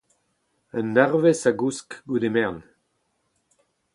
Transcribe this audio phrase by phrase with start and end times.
[0.79, 2.59] Un eurvezh a gousk goude merenn.